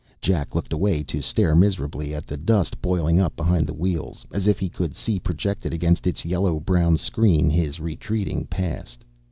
[0.19, 4.47] Jack looked away to stare miserably at the dust boiling up behind the wheels, as
[4.47, 9.05] if he could see projected against its yellow brown screen his retreating past.